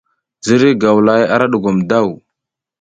Ziriy 0.45 0.75
gawlahay 0.81 1.25
ara 1.33 1.45
ɗugom 1.51 1.77
daw. 1.89 2.07